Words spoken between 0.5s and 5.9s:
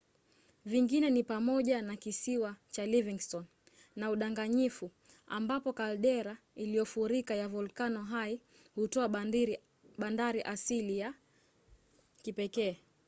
vingine ni pamoja na kisiwa cha livingston na udanganyifu ambapo